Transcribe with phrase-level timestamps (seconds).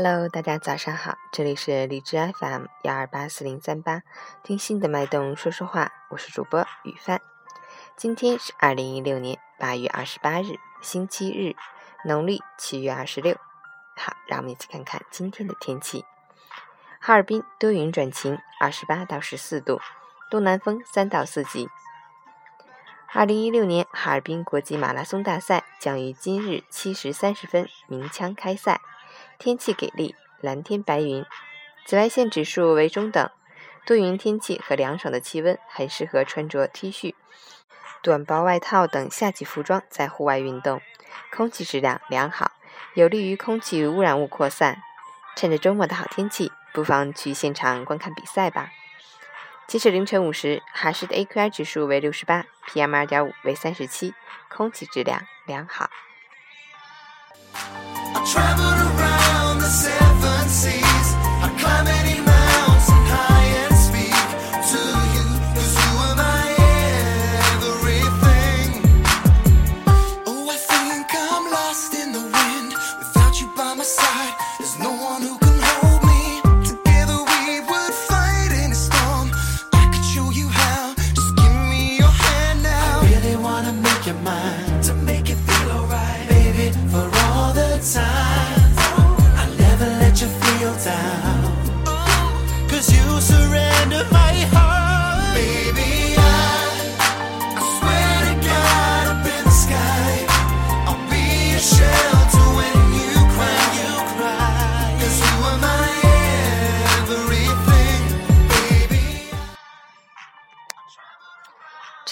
[0.00, 4.02] Hello，大家早上好，这里是荔枝 FM 幺二八四零三八，
[4.44, 7.20] 听心的脉动说说话，我是主播雨帆。
[7.96, 11.56] 今天是二零一六年八月二十八日，星期日，
[12.04, 13.36] 农历七月二十六。
[13.96, 16.04] 好，让我们一起看看今天的天气。
[17.00, 19.80] 哈尔滨多云转晴，二十八到十四度，
[20.30, 21.68] 东南风三到四级。
[23.12, 28.80] 二零一六年哈尔滨国际马拉松大赛将于今日七时三十分鸣枪开赛。
[29.38, 31.24] 天气给力，蓝天白云，
[31.84, 33.30] 紫外线指数为中等。
[33.86, 37.14] 多云天气和凉爽的气温，很适合穿着 T 恤、
[38.02, 40.82] 短薄外套等夏季服装在户外运动。
[41.32, 42.50] 空气质量良好，
[42.94, 44.82] 有利于空气污染物扩散。
[45.36, 48.72] 趁着周末的好天气，不妨去现场观看比赛吧。
[49.68, 54.14] 截止凌晨五时，哈市的 AQI 指数为六十八，PM 二点五为三十七，
[54.50, 55.88] 空气质量良好。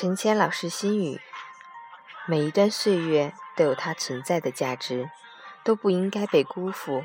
[0.07, 1.21] 陈谦老师心语：
[2.27, 5.11] 每一段岁月都有它存在的价值，
[5.65, 7.03] 都不应该被辜负。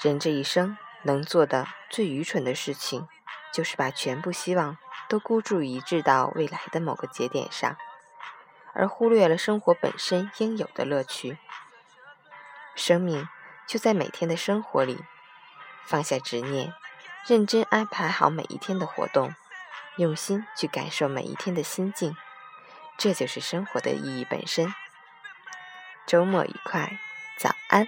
[0.00, 3.08] 人这一生能做的最愚蠢的事情，
[3.52, 7.76] 就是把全部希望都孤注一掷到未来的某个节点上，
[8.74, 11.38] 而忽略了生活本身应有的乐趣。
[12.76, 13.28] 生命
[13.66, 15.00] 就在每天的生活里，
[15.84, 16.72] 放下执念，
[17.26, 19.34] 认真安排好每一天的活动。
[19.96, 22.16] 用心去感受每一天的心境，
[22.98, 24.74] 这就是生活的意义本身。
[26.06, 26.98] 周末愉快，
[27.38, 27.86] 早安。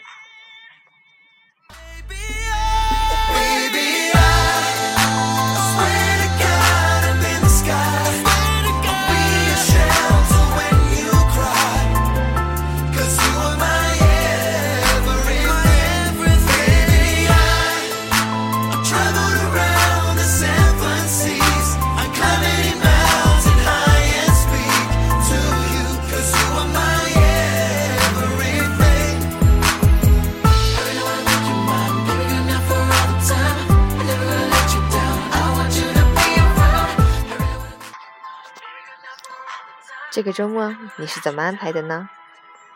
[40.16, 42.08] 这个周末你是怎么安排的呢？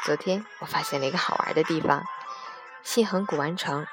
[0.04, 2.04] 昨天我发现了一个好玩的地方——
[2.84, 3.86] 信恒古玩城，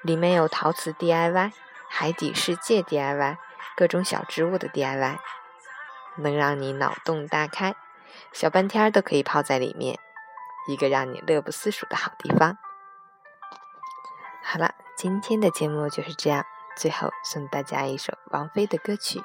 [0.00, 1.50] 里面有陶瓷 DIY、
[1.88, 3.36] 海底世界 DIY、
[3.76, 5.18] 各种小植物的 DIY，
[6.18, 7.74] 能让你脑洞大开，
[8.32, 9.98] 小半天都可以泡在里面，
[10.68, 12.58] 一个让你乐不思蜀的好地方。
[14.44, 16.46] 好了，今天的节目就是这样，
[16.76, 19.24] 最后送大家一首王菲的歌曲。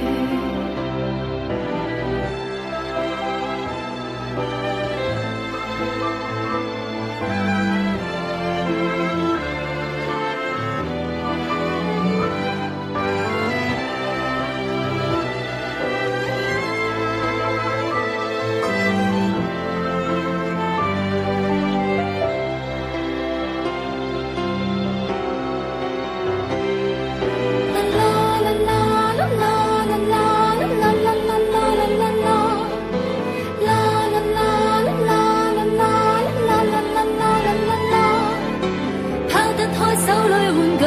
[40.29, 40.33] 玩
[40.79, 40.83] 具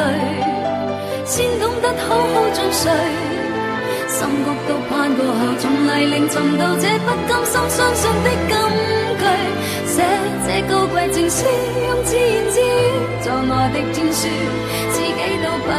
[1.25, 2.83] 先懂得好好进睡
[4.07, 8.53] 心谷都攀过后，从泥泞寻到这不甘心相信的金
[9.19, 9.23] 句。
[9.87, 9.95] 写
[10.45, 11.47] 这高贵情书，
[11.87, 12.63] 用自言自语
[13.23, 14.29] 做我的天书，
[14.91, 15.73] 自己都不爱，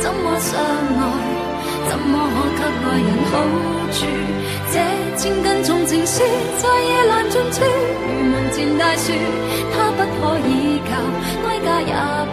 [0.00, 1.04] 怎么相爱？
[1.88, 2.14] 怎么
[2.56, 3.32] 可给爱人好
[3.92, 3.98] 处？
[4.72, 4.74] 这
[5.18, 6.22] 千斤重情书
[6.58, 7.60] 在夜阑尽处，
[8.06, 9.12] 如门前大树，
[9.74, 10.90] 它不可倚靠，
[11.42, 11.92] 归家也